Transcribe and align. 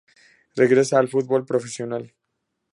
Regresa 0.55 0.97
al 0.97 1.09
fútbol 1.09 1.45
profesional. 1.45 2.11